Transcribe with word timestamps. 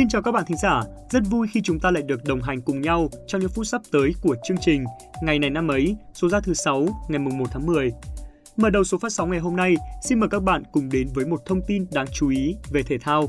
Xin 0.00 0.08
chào 0.08 0.22
các 0.22 0.32
bạn 0.32 0.44
thính 0.46 0.56
giả, 0.56 0.82
rất 1.10 1.20
vui 1.30 1.48
khi 1.50 1.60
chúng 1.64 1.80
ta 1.80 1.90
lại 1.90 2.02
được 2.02 2.24
đồng 2.24 2.42
hành 2.42 2.60
cùng 2.60 2.80
nhau 2.80 3.08
trong 3.26 3.40
những 3.40 3.50
phút 3.50 3.66
sắp 3.66 3.82
tới 3.92 4.12
của 4.22 4.36
chương 4.44 4.56
trình 4.60 4.84
Ngày 5.22 5.38
này 5.38 5.50
năm 5.50 5.68
ấy, 5.68 5.96
số 6.14 6.28
ra 6.28 6.40
thứ 6.40 6.54
6, 6.54 6.86
ngày 7.08 7.18
mùng 7.18 7.38
1 7.38 7.44
tháng 7.50 7.66
10. 7.66 7.90
Mở 8.56 8.70
đầu 8.70 8.84
số 8.84 8.98
phát 8.98 9.12
sóng 9.12 9.30
ngày 9.30 9.40
hôm 9.40 9.56
nay, 9.56 9.74
xin 10.04 10.20
mời 10.20 10.28
các 10.28 10.42
bạn 10.42 10.62
cùng 10.72 10.88
đến 10.88 11.08
với 11.14 11.26
một 11.26 11.46
thông 11.46 11.60
tin 11.66 11.86
đáng 11.92 12.06
chú 12.12 12.28
ý 12.28 12.56
về 12.70 12.82
thể 12.82 12.98
thao. 12.98 13.28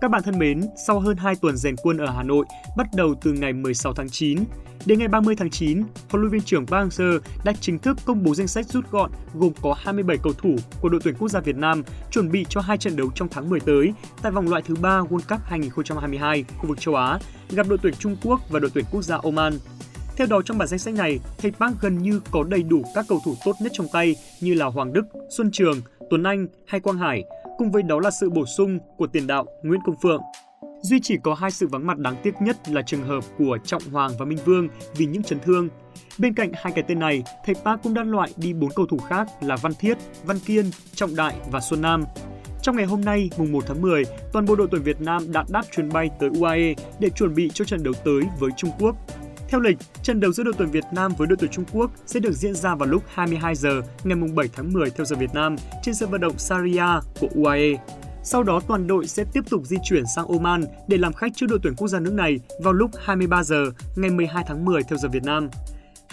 Các 0.00 0.10
bạn 0.10 0.22
thân 0.22 0.38
mến, 0.38 0.60
sau 0.86 1.00
hơn 1.00 1.16
2 1.16 1.34
tuần 1.36 1.56
rèn 1.56 1.76
quân 1.76 1.98
ở 1.98 2.10
Hà 2.10 2.22
Nội, 2.22 2.44
bắt 2.76 2.86
đầu 2.94 3.14
từ 3.22 3.32
ngày 3.32 3.52
16 3.52 3.92
tháng 3.92 4.08
9, 4.10 4.38
đến 4.86 4.98
ngày 4.98 5.08
30 5.08 5.36
tháng 5.38 5.50
9, 5.50 5.82
huấn 6.10 6.22
luyện 6.22 6.32
viên 6.32 6.42
trưởng 6.42 6.66
Park 6.66 6.88
Hang-seo 6.88 7.18
đã 7.44 7.52
chính 7.60 7.78
thức 7.78 7.96
công 8.04 8.22
bố 8.22 8.34
danh 8.34 8.46
sách 8.46 8.66
rút 8.66 8.90
gọn 8.90 9.10
gồm 9.34 9.52
có 9.62 9.74
27 9.78 10.16
cầu 10.22 10.32
thủ 10.32 10.56
của 10.80 10.88
đội 10.88 11.00
tuyển 11.04 11.14
quốc 11.18 11.28
gia 11.28 11.40
Việt 11.40 11.56
Nam 11.56 11.82
chuẩn 12.10 12.30
bị 12.30 12.46
cho 12.48 12.60
hai 12.60 12.78
trận 12.78 12.96
đấu 12.96 13.10
trong 13.14 13.28
tháng 13.28 13.50
10 13.50 13.60
tới 13.60 13.92
tại 14.22 14.32
vòng 14.32 14.48
loại 14.48 14.62
thứ 14.62 14.74
3 14.74 15.00
World 15.00 15.20
Cup 15.28 15.40
2022 15.44 16.44
khu 16.58 16.68
vực 16.68 16.80
châu 16.80 16.94
Á 16.94 17.18
gặp 17.50 17.68
đội 17.68 17.78
tuyển 17.82 17.94
Trung 17.98 18.16
Quốc 18.22 18.40
và 18.50 18.60
đội 18.60 18.70
tuyển 18.74 18.84
quốc 18.90 19.02
gia 19.02 19.16
Oman. 19.16 19.52
Theo 20.16 20.26
đó 20.26 20.42
trong 20.42 20.58
bản 20.58 20.68
danh 20.68 20.78
sách 20.78 20.94
này, 20.94 21.18
thầy 21.38 21.50
Park 21.50 21.80
gần 21.80 21.98
như 21.98 22.20
có 22.30 22.44
đầy 22.44 22.62
đủ 22.62 22.84
các 22.94 23.04
cầu 23.08 23.20
thủ 23.24 23.34
tốt 23.44 23.52
nhất 23.60 23.72
trong 23.74 23.86
tay 23.92 24.16
như 24.40 24.54
là 24.54 24.66
Hoàng 24.66 24.92
Đức, 24.92 25.06
Xuân 25.36 25.50
Trường, 25.52 25.80
Tuấn 26.10 26.22
Anh 26.22 26.46
hay 26.66 26.80
Quang 26.80 26.98
Hải, 26.98 27.24
cùng 27.58 27.70
với 27.70 27.82
đó 27.82 28.00
là 28.00 28.10
sự 28.10 28.30
bổ 28.30 28.46
sung 28.46 28.78
của 28.96 29.06
tiền 29.06 29.26
đạo 29.26 29.46
Nguyễn 29.62 29.80
Công 29.86 29.96
Phượng. 30.02 30.22
Duy 30.82 31.00
chỉ 31.02 31.16
có 31.22 31.34
hai 31.34 31.50
sự 31.50 31.66
vắng 31.66 31.86
mặt 31.86 31.98
đáng 31.98 32.16
tiếc 32.22 32.34
nhất 32.40 32.56
là 32.68 32.82
trường 32.82 33.02
hợp 33.02 33.24
của 33.38 33.58
Trọng 33.64 33.82
Hoàng 33.92 34.10
và 34.18 34.24
Minh 34.24 34.38
Vương 34.44 34.68
vì 34.96 35.06
những 35.06 35.22
chấn 35.22 35.40
thương. 35.40 35.68
Bên 36.18 36.34
cạnh 36.34 36.50
hai 36.54 36.72
cái 36.72 36.84
tên 36.88 36.98
này, 36.98 37.22
thầy 37.44 37.54
Park 37.64 37.82
cũng 37.82 37.94
đã 37.94 38.02
loại 38.02 38.30
đi 38.36 38.52
bốn 38.52 38.70
cầu 38.76 38.86
thủ 38.86 38.98
khác 38.98 39.28
là 39.40 39.56
Văn 39.56 39.72
Thiết, 39.78 39.98
Văn 40.24 40.38
Kiên, 40.46 40.70
Trọng 40.94 41.16
Đại 41.16 41.36
và 41.50 41.60
Xuân 41.60 41.82
Nam. 41.82 42.04
Trong 42.62 42.76
ngày 42.76 42.86
hôm 42.86 43.00
nay, 43.00 43.30
mùng 43.38 43.52
1 43.52 43.64
tháng 43.66 43.82
10, 43.82 44.04
toàn 44.32 44.46
bộ 44.46 44.56
đội 44.56 44.68
tuyển 44.70 44.82
Việt 44.82 45.00
Nam 45.00 45.32
đã 45.32 45.44
đáp 45.48 45.62
chuyến 45.76 45.88
bay 45.92 46.10
tới 46.20 46.30
UAE 46.40 46.74
để 47.00 47.10
chuẩn 47.10 47.34
bị 47.34 47.50
cho 47.54 47.64
trận 47.64 47.82
đấu 47.82 47.94
tới 48.04 48.22
với 48.40 48.50
Trung 48.56 48.70
Quốc. 48.78 48.96
Theo 49.48 49.60
lịch, 49.60 49.78
trận 50.02 50.20
đấu 50.20 50.32
giữa 50.32 50.42
đội 50.42 50.54
tuyển 50.58 50.70
Việt 50.70 50.84
Nam 50.92 51.12
với 51.18 51.28
đội 51.28 51.36
tuyển 51.40 51.50
Trung 51.50 51.64
Quốc 51.72 51.90
sẽ 52.06 52.20
được 52.20 52.32
diễn 52.32 52.54
ra 52.54 52.74
vào 52.74 52.88
lúc 52.88 53.02
22 53.14 53.54
giờ 53.54 53.80
ngày 54.04 54.18
7 54.34 54.48
tháng 54.52 54.72
10 54.72 54.90
theo 54.90 55.04
giờ 55.04 55.16
Việt 55.16 55.34
Nam 55.34 55.56
trên 55.82 55.94
sân 55.94 56.10
vận 56.10 56.20
động 56.20 56.38
Saria 56.38 57.00
của 57.20 57.28
UAE. 57.34 57.74
Sau 58.22 58.42
đó 58.42 58.60
toàn 58.68 58.86
đội 58.86 59.06
sẽ 59.06 59.24
tiếp 59.32 59.40
tục 59.50 59.62
di 59.64 59.76
chuyển 59.84 60.04
sang 60.16 60.26
Oman 60.26 60.64
để 60.88 60.96
làm 60.96 61.12
khách 61.12 61.32
trước 61.34 61.46
đội 61.48 61.58
tuyển 61.62 61.74
quốc 61.76 61.88
gia 61.88 62.00
nước 62.00 62.12
này 62.12 62.40
vào 62.60 62.72
lúc 62.72 62.90
23 63.04 63.42
giờ 63.42 63.64
ngày 63.96 64.10
12 64.10 64.44
tháng 64.48 64.64
10 64.64 64.82
theo 64.82 64.98
giờ 64.98 65.08
Việt 65.08 65.24
Nam. 65.24 65.48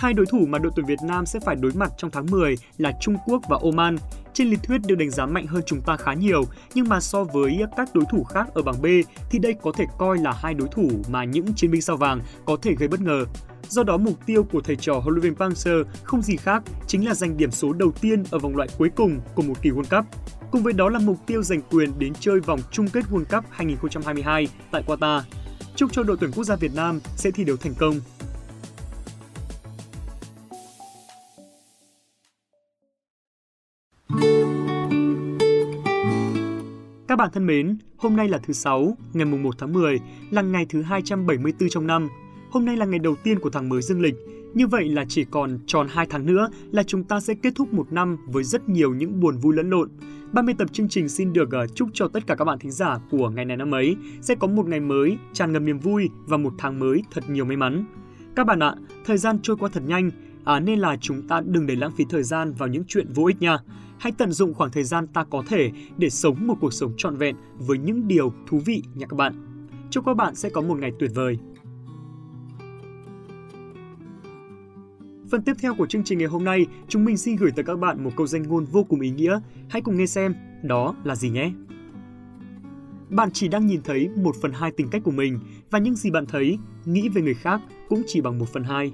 Hai 0.04 0.14
đối 0.14 0.26
thủ 0.26 0.46
mà 0.46 0.60
đội 0.60 0.72
tuyển 0.76 0.86
Việt 0.86 1.00
Nam 1.04 1.26
sẽ 1.26 1.40
phải 1.40 1.56
đối 1.56 1.72
mặt 1.72 1.92
trong 1.98 2.12
tháng 2.12 2.26
10 2.32 2.56
là 2.78 2.92
Trung 3.02 3.16
Quốc 3.26 3.42
và 3.50 3.58
Oman. 3.64 3.96
Trên 4.34 4.50
lý 4.50 4.56
thuyết 4.56 4.82
được 4.88 4.96
đánh 4.96 5.10
giá 5.10 5.26
mạnh 5.26 5.48
hơn 5.48 5.62
chúng 5.66 5.82
ta 5.82 5.98
khá 5.98 6.14
nhiều, 6.14 6.44
nhưng 6.74 6.90
mà 6.90 7.00
so 7.00 7.24
với 7.24 7.62
các 7.78 7.90
đối 7.94 8.06
thủ 8.12 8.24
khác 8.24 8.48
ở 8.54 8.62
bảng 8.62 8.82
B 8.82 8.86
thì 9.30 9.40
đây 9.40 9.56
có 9.62 9.72
thể 9.76 9.86
coi 9.98 10.18
là 10.18 10.32
hai 10.32 10.54
đối 10.54 10.68
thủ 10.68 10.90
mà 11.10 11.24
những 11.24 11.54
chiến 11.56 11.72
binh 11.72 11.82
sao 11.82 11.98
vàng 11.98 12.22
có 12.46 12.58
thể 12.62 12.76
gây 12.80 12.88
bất 12.88 13.02
ngờ. 13.02 13.26
Do 13.70 13.84
đó 13.84 13.98
mục 13.98 14.26
tiêu 14.26 14.44
của 14.52 14.62
thầy 14.62 14.76
trò 14.76 14.94
huấn 14.94 15.16
luyện 15.16 15.22
viên 15.22 15.36
Park 15.36 15.54
Hang-seo 15.54 15.84
không 16.04 16.22
gì 16.22 16.38
khác 16.38 16.64
chính 16.88 17.08
là 17.08 17.14
giành 17.14 17.38
điểm 17.38 17.52
số 17.52 17.74
đầu 17.74 17.92
tiên 18.02 18.24
ở 18.32 18.40
vòng 18.40 18.56
loại 18.56 18.70
cuối 18.78 18.90
cùng 18.96 19.20
của 19.36 19.42
một 19.42 19.56
kỳ 19.62 19.70
World 19.70 19.98
Cup. 19.98 20.06
Cùng 20.52 20.64
với 20.64 20.74
đó 20.74 20.90
là 20.90 21.00
mục 21.00 21.18
tiêu 21.28 21.44
giành 21.44 21.62
quyền 21.62 22.00
đến 22.00 22.14
chơi 22.20 22.40
vòng 22.40 22.60
chung 22.72 22.88
kết 22.88 23.04
World 23.12 23.26
Cup 23.38 23.46
2022 23.50 24.48
tại 24.72 24.84
Qatar. 24.88 25.22
Chúc 25.76 25.94
cho 25.94 26.04
đội 26.04 26.18
tuyển 26.20 26.32
quốc 26.32 26.44
gia 26.44 26.56
Việt 26.56 26.72
Nam 26.76 27.00
sẽ 27.16 27.32
thi 27.32 27.44
đấu 27.44 27.58
thành 27.58 27.74
công. 27.80 27.96
Các 37.14 37.18
bạn 37.18 37.30
thân 37.34 37.46
mến, 37.46 37.78
hôm 37.98 38.16
nay 38.16 38.28
là 38.28 38.38
thứ 38.38 38.54
Sáu, 38.54 38.98
ngày 39.14 39.26
1 39.26 39.56
tháng 39.58 39.74
10, 39.74 40.00
là 40.32 40.42
ngày 40.42 40.66
thứ 40.70 40.82
274 40.82 41.70
trong 41.70 41.88
năm. 41.88 42.10
Hôm 42.50 42.66
nay 42.66 42.78
là 42.78 42.86
ngày 42.86 43.00
đầu 43.00 43.16
tiên 43.24 43.40
của 43.40 43.50
tháng 43.50 43.70
mới 43.70 43.82
dương 43.82 44.02
lịch. 44.02 44.16
Như 44.54 44.68
vậy 44.68 44.90
là 44.90 45.06
chỉ 45.08 45.26
còn 45.32 45.60
tròn 45.66 45.88
2 45.90 46.06
tháng 46.10 46.26
nữa 46.26 46.50
là 46.72 46.84
chúng 46.84 47.04
ta 47.04 47.20
sẽ 47.20 47.34
kết 47.34 47.54
thúc 47.56 47.74
một 47.74 47.92
năm 47.92 48.18
với 48.28 48.44
rất 48.44 48.70
nhiều 48.70 48.94
những 48.94 49.20
buồn 49.20 49.38
vui 49.38 49.56
lẫn 49.56 49.70
lộn. 49.70 49.90
30 50.32 50.56
tập 50.58 50.74
chương 50.74 50.90
trình 50.90 51.10
xin 51.10 51.34
được 51.34 51.52
ờ, 51.52 51.68
chúc 51.68 51.90
cho 51.94 52.08
tất 52.08 52.28
cả 52.28 52.36
các 52.36 52.46
bạn 52.46 52.60
thính 52.60 52.72
giả 52.72 53.00
của 53.12 53.30
ngày 53.30 53.46
này 53.46 53.58
năm 53.58 53.72
ấy 53.72 53.96
sẽ 54.22 54.36
có 54.36 54.48
một 54.48 54.68
ngày 54.68 54.80
mới 54.80 55.18
tràn 55.34 55.52
ngập 55.52 55.62
niềm 55.62 55.80
vui 55.80 56.10
và 56.26 56.38
một 56.38 56.54
tháng 56.58 56.80
mới 56.80 57.02
thật 57.12 57.30
nhiều 57.30 57.46
may 57.46 57.58
mắn. 57.58 57.86
Các 58.36 58.48
bạn 58.48 58.64
ạ, 58.64 58.76
thời 59.06 59.18
gian 59.18 59.40
trôi 59.42 59.58
qua 59.58 59.70
thật 59.74 59.84
nhanh, 59.88 60.12
à, 60.46 60.60
nên 60.60 60.80
là 60.80 60.98
chúng 61.02 61.28
ta 61.28 61.42
đừng 61.46 61.68
để 61.68 61.76
lãng 61.76 61.92
phí 61.92 62.06
thời 62.10 62.24
gian 62.24 62.54
vào 62.54 62.70
những 62.70 62.84
chuyện 62.88 63.08
vô 63.14 63.26
ích 63.26 63.42
nha. 63.42 63.58
Hãy 64.00 64.12
tận 64.18 64.32
dụng 64.32 64.54
khoảng 64.54 64.72
thời 64.72 64.84
gian 64.84 65.08
ta 65.08 65.24
có 65.24 65.44
thể 65.48 65.72
để 65.98 66.10
sống 66.10 66.48
một 66.48 66.56
cuộc 66.62 66.74
sống 66.74 66.94
trọn 66.98 67.18
vẹn 67.18 67.36
với 67.58 67.78
những 67.78 68.08
điều 68.08 68.34
thú 68.48 68.62
vị 68.66 68.84
nha 68.94 69.08
các 69.08 69.16
bạn. 69.16 69.34
Chúc 69.90 70.06
các 70.06 70.14
bạn 70.14 70.36
sẽ 70.36 70.50
có 70.50 70.62
một 70.62 70.78
ngày 70.80 70.92
tuyệt 71.00 71.12
vời. 71.16 71.38
Phần 75.32 75.42
tiếp 75.42 75.54
theo 75.62 75.76
của 75.76 75.86
chương 75.86 76.04
trình 76.04 76.20
ngày 76.20 76.28
hôm 76.28 76.44
nay, 76.44 76.66
chúng 76.88 77.06
mình 77.06 77.18
xin 77.18 77.36
gửi 77.36 77.52
tới 77.52 77.66
các 77.66 77.80
bạn 77.80 78.04
một 78.04 78.12
câu 78.16 78.28
danh 78.28 78.44
ngôn 78.44 78.66
vô 78.66 78.84
cùng 78.84 79.02
ý 79.02 79.10
nghĩa. 79.10 79.40
Hãy 79.70 79.82
cùng 79.82 79.98
nghe 79.98 80.06
xem, 80.06 80.36
đó 80.64 80.96
là 81.04 81.16
gì 81.16 81.30
nhé. 81.30 81.52
Bạn 83.10 83.30
chỉ 83.32 83.48
đang 83.48 83.68
nhìn 83.68 83.82
thấy 83.84 84.10
một 84.16 84.36
phần 84.42 84.52
hai 84.52 84.72
tính 84.72 84.88
cách 84.92 85.02
của 85.06 85.12
mình 85.12 85.40
và 85.72 85.80
những 85.80 85.96
gì 85.96 86.12
bạn 86.12 86.26
thấy, 86.26 86.58
nghĩ 86.86 87.10
về 87.10 87.22
người 87.22 87.34
khác 87.34 87.62
cũng 87.90 88.04
chỉ 88.08 88.22
bằng 88.22 88.40
một 88.40 88.50
phần 88.54 88.64
hai. 88.64 88.94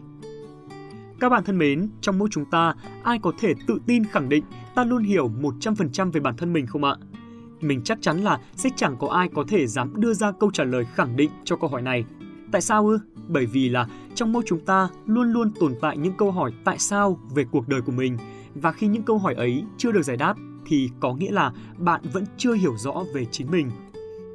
Các 1.19 1.30
bạn 1.30 1.44
thân 1.44 1.57
mến, 1.57 1.90
trong 2.02 2.19
mỗi 2.19 2.30
chúng 2.31 2.46
ta, 2.46 2.74
ai 3.03 3.19
có 3.19 3.31
thể 3.40 3.53
tự 3.68 3.80
tin 3.85 4.03
khẳng 4.06 4.30
định 4.30 4.44
ta 4.75 4.84
luôn 4.84 5.03
hiểu 5.03 5.31
100% 5.41 6.12
về 6.12 6.19
bản 6.19 6.38
thân 6.38 6.53
mình 6.53 6.68
không 6.68 6.84
ạ? 6.84 6.96
Mình 7.62 7.81
chắc 7.84 8.02
chắn 8.02 8.18
là 8.18 8.40
sẽ 8.56 8.69
chẳng 8.75 8.96
có 9.00 9.07
ai 9.07 9.30
có 9.35 9.44
thể 9.47 9.68
dám 9.68 9.94
đưa 10.02 10.13
ra 10.13 10.31
câu 10.31 10.52
trả 10.52 10.63
lời 10.63 10.85
khẳng 10.94 11.16
định 11.16 11.30
cho 11.44 11.56
câu 11.56 11.69
hỏi 11.69 11.81
này. 11.81 12.06
Tại 12.52 12.62
sao 12.62 12.88
ư? 12.88 13.00
Bởi 13.28 13.46
vì 13.46 13.69
là 13.69 13.88
trong 14.16 14.31
mỗi 14.34 14.44
chúng 14.46 14.59
ta 14.59 14.90
luôn 15.06 15.31
luôn 15.31 15.52
tồn 15.59 15.75
tại 15.81 15.97
những 15.97 16.13
câu 16.18 16.31
hỏi 16.31 16.53
tại 16.63 16.80
sao 16.80 17.19
về 17.36 17.46
cuộc 17.51 17.68
đời 17.68 17.81
của 17.81 17.91
mình 17.91 18.18
và 18.56 18.72
khi 18.72 18.88
những 18.88 19.03
câu 19.03 19.18
hỏi 19.18 19.34
ấy 19.34 19.63
chưa 19.78 19.91
được 19.91 20.01
giải 20.01 20.18
đáp 20.18 20.36
thì 20.66 20.90
có 21.00 21.13
nghĩa 21.13 21.31
là 21.31 21.51
bạn 21.78 22.01
vẫn 22.13 22.25
chưa 22.38 22.53
hiểu 22.53 22.78
rõ 22.78 23.03
về 23.13 23.25
chính 23.25 23.51
mình. 23.51 23.72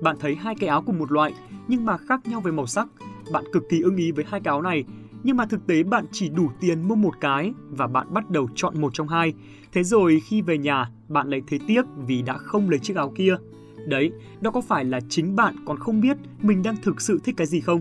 Bạn 0.03 0.17
thấy 0.21 0.35
hai 0.35 0.55
cái 0.55 0.69
áo 0.69 0.83
cùng 0.83 0.99
một 0.99 1.13
loại 1.13 1.35
nhưng 1.69 1.85
mà 1.85 1.97
khác 1.97 2.27
nhau 2.27 2.41
về 2.41 2.53
màu 2.53 2.67
sắc, 2.67 2.89
bạn 3.33 3.45
cực 3.53 3.69
kỳ 3.69 3.81
ưng 3.81 3.97
ý 3.97 4.13
với 4.13 4.25
hai 4.29 4.41
cái 4.41 4.53
áo 4.53 4.63
này 4.63 4.85
nhưng 5.25 5.37
mà 5.37 5.47
thực 5.47 5.67
tế 5.67 5.83
bạn 5.83 6.05
chỉ 6.13 6.29
đủ 6.29 6.51
tiền 6.61 6.89
mua 6.89 6.95
một 6.95 7.21
cái 7.21 7.53
và 7.71 7.87
bạn 7.87 8.07
bắt 8.15 8.31
đầu 8.31 8.49
chọn 8.55 8.81
một 8.81 8.95
trong 8.95 9.09
hai. 9.09 9.33
Thế 9.73 9.83
rồi 9.83 10.21
khi 10.21 10.43
về 10.43 10.59
nhà, 10.59 10.91
bạn 11.09 11.29
lại 11.29 11.43
thấy 11.47 11.61
tiếc 11.67 11.83
vì 12.07 12.23
đã 12.23 12.39
không 12.39 12.71
lấy 12.71 12.79
chiếc 12.79 12.97
áo 12.97 13.13
kia. 13.17 13.37
Đấy, 13.89 14.13
đó 14.41 14.51
có 14.51 14.61
phải 14.61 14.85
là 14.85 15.01
chính 15.09 15.37
bạn 15.37 15.57
còn 15.67 15.79
không 15.79 16.01
biết 16.01 16.17
mình 16.43 16.63
đang 16.63 16.77
thực 16.83 17.01
sự 17.01 17.21
thích 17.25 17.35
cái 17.37 17.47
gì 17.47 17.61
không? 17.61 17.81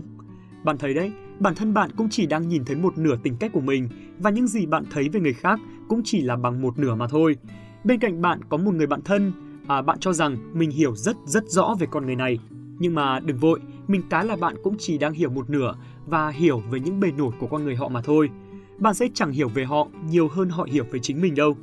Bạn 0.64 0.78
thấy 0.78 0.94
đấy, 0.94 1.12
bản 1.38 1.54
thân 1.54 1.74
bạn 1.74 1.90
cũng 1.96 2.08
chỉ 2.10 2.26
đang 2.26 2.48
nhìn 2.48 2.64
thấy 2.64 2.76
một 2.76 2.98
nửa 2.98 3.16
tính 3.16 3.36
cách 3.40 3.52
của 3.52 3.60
mình 3.60 3.88
và 4.18 4.30
những 4.30 4.46
gì 4.46 4.66
bạn 4.66 4.84
thấy 4.90 5.08
về 5.08 5.20
người 5.20 5.32
khác 5.32 5.60
cũng 5.88 6.00
chỉ 6.04 6.22
là 6.22 6.36
bằng 6.36 6.62
một 6.62 6.78
nửa 6.78 6.94
mà 6.94 7.06
thôi. 7.08 7.36
Bên 7.84 8.00
cạnh 8.00 8.22
bạn 8.22 8.40
có 8.48 8.56
một 8.56 8.74
người 8.74 8.86
bạn 8.86 9.02
thân, 9.02 9.32
à, 9.66 9.82
bạn 9.82 9.98
cho 10.00 10.12
rằng 10.12 10.36
mình 10.52 10.70
hiểu 10.70 10.96
rất 10.96 11.16
rất 11.24 11.44
rõ 11.48 11.76
về 11.80 11.86
con 11.90 12.06
người 12.06 12.16
này. 12.16 12.38
Nhưng 12.78 12.94
mà 12.94 13.20
đừng 13.20 13.38
vội, 13.38 13.60
mình 13.88 14.02
cái 14.10 14.26
là 14.26 14.36
bạn 14.36 14.56
cũng 14.62 14.76
chỉ 14.78 14.98
đang 14.98 15.12
hiểu 15.12 15.30
một 15.30 15.50
nửa 15.50 15.74
và 16.06 16.28
hiểu 16.28 16.62
về 16.70 16.80
những 16.80 17.00
bề 17.00 17.12
nổi 17.12 17.32
của 17.38 17.46
con 17.46 17.64
người 17.64 17.76
họ 17.76 17.88
mà 17.88 18.02
thôi. 18.02 18.30
Bạn 18.78 18.94
sẽ 18.94 19.08
chẳng 19.14 19.32
hiểu 19.32 19.48
về 19.48 19.64
họ 19.64 19.88
nhiều 20.08 20.28
hơn 20.28 20.48
họ 20.48 20.66
hiểu 20.70 20.84
về 20.90 20.98
chính 21.02 21.20
mình 21.20 21.34
đâu. 21.34 21.56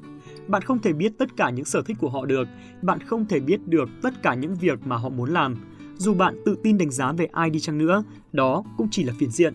Bạn 0.48 0.62
không 0.62 0.80
thể 0.80 0.94
biết 0.94 1.14
tất 1.18 1.36
cả 1.38 1.50
những 1.50 1.66
sở 1.66 1.82
thích 1.82 1.98
của 2.00 2.10
họ 2.10 2.26
được, 2.26 2.48
bạn 2.82 3.00
không 3.00 3.26
thể 3.26 3.40
biết 3.40 3.68
được 3.68 3.90
tất 4.02 4.24
cả 4.24 4.34
những 4.34 4.56
việc 4.56 4.88
mà 4.88 4.96
họ 4.96 5.10
muốn 5.10 5.30
làm. 5.30 5.56
Dù 5.98 6.14
bạn 6.14 6.36
tự 6.46 6.56
tin 6.64 6.78
đánh 6.78 6.92
giá 6.92 7.12
về 7.12 7.26
ai 7.32 7.50
đi 7.50 7.60
chăng 7.60 7.78
nữa, 7.78 8.04
đó 8.32 8.64
cũng 8.78 8.88
chỉ 8.92 9.04
là 9.04 9.14
phiến 9.20 9.32
diện. 9.32 9.54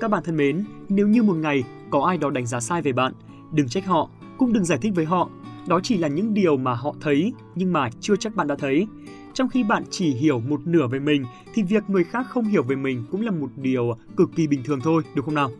Các 0.00 0.10
bạn 0.10 0.22
thân 0.24 0.36
mến, 0.36 0.64
nếu 0.88 1.08
như 1.08 1.22
một 1.22 1.34
ngày 1.34 1.64
có 1.90 2.04
ai 2.04 2.18
đó 2.18 2.30
đánh 2.30 2.46
giá 2.46 2.60
sai 2.60 2.82
về 2.82 2.92
bạn, 2.92 3.12
đừng 3.52 3.68
trách 3.68 3.86
họ, 3.86 4.10
cũng 4.38 4.52
đừng 4.52 4.64
giải 4.64 4.78
thích 4.82 4.92
với 4.94 5.04
họ. 5.04 5.30
Đó 5.68 5.80
chỉ 5.82 5.96
là 5.96 6.08
những 6.08 6.34
điều 6.34 6.56
mà 6.56 6.74
họ 6.74 6.94
thấy 7.00 7.32
nhưng 7.54 7.72
mà 7.72 7.90
chưa 8.00 8.16
chắc 8.16 8.34
bạn 8.34 8.46
đã 8.46 8.56
thấy. 8.58 8.86
Trong 9.34 9.48
khi 9.48 9.62
bạn 9.62 9.82
chỉ 9.90 10.10
hiểu 10.10 10.40
một 10.40 10.66
nửa 10.66 10.86
về 10.86 10.98
mình 11.00 11.24
thì 11.54 11.62
việc 11.62 11.90
người 11.90 12.04
khác 12.04 12.26
không 12.28 12.44
hiểu 12.44 12.62
về 12.62 12.76
mình 12.76 13.04
cũng 13.10 13.22
là 13.22 13.30
một 13.30 13.50
điều 13.56 13.96
cực 14.16 14.30
kỳ 14.36 14.46
bình 14.46 14.62
thường 14.64 14.80
thôi, 14.80 15.02
được 15.14 15.24
không 15.24 15.34
nào? 15.34 15.50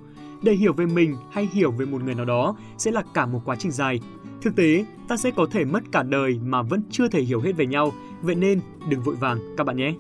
Để 0.42 0.52
hiểu 0.52 0.72
về 0.72 0.86
mình 0.86 1.16
hay 1.30 1.48
hiểu 1.52 1.70
về 1.70 1.86
một 1.86 2.02
người 2.04 2.14
nào 2.14 2.24
đó 2.24 2.56
sẽ 2.78 2.90
là 2.90 3.02
cả 3.14 3.26
một 3.26 3.40
quá 3.44 3.56
trình 3.56 3.72
dài. 3.72 4.00
Thực 4.42 4.56
tế, 4.56 4.84
ta 5.08 5.16
sẽ 5.16 5.30
có 5.30 5.46
thể 5.50 5.64
mất 5.64 5.80
cả 5.92 6.02
đời 6.02 6.40
mà 6.44 6.62
vẫn 6.62 6.82
chưa 6.90 7.08
thể 7.08 7.20
hiểu 7.20 7.40
hết 7.40 7.52
về 7.52 7.66
nhau, 7.66 7.92
vậy 8.22 8.34
nên 8.34 8.60
đừng 8.88 9.00
vội 9.00 9.14
vàng 9.14 9.38
các 9.56 9.64
bạn 9.64 9.76
nhé. 9.76 9.94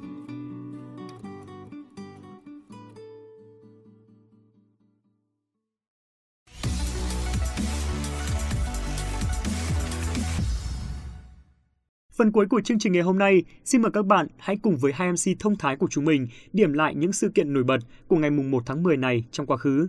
Phần 12.16 12.32
cuối 12.32 12.46
của 12.46 12.60
chương 12.60 12.78
trình 12.78 12.92
ngày 12.92 13.02
hôm 13.02 13.18
nay, 13.18 13.42
xin 13.64 13.82
mời 13.82 13.90
các 13.94 14.06
bạn 14.06 14.26
hãy 14.38 14.56
cùng 14.62 14.76
với 14.76 14.92
hai 14.92 15.12
MC 15.12 15.40
thông 15.40 15.56
thái 15.56 15.76
của 15.76 15.86
chúng 15.90 16.04
mình 16.04 16.28
điểm 16.52 16.72
lại 16.72 16.94
những 16.94 17.12
sự 17.12 17.28
kiện 17.34 17.52
nổi 17.52 17.64
bật 17.64 17.78
của 18.08 18.16
ngày 18.16 18.30
mùng 18.30 18.50
1 18.50 18.62
tháng 18.66 18.82
10 18.82 18.96
này 18.96 19.24
trong 19.30 19.46
quá 19.46 19.56
khứ. 19.56 19.88